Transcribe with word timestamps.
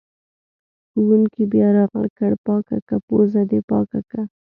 ښوونکي 0.91 1.43
بیا 1.53 1.67
راغږ 1.75 2.09
کړ: 2.19 2.31
پاکه 2.45 2.77
که 2.87 2.95
پوزه 3.07 3.41
دې 3.49 3.59
پاکه 3.69 3.99
که! 4.09 4.21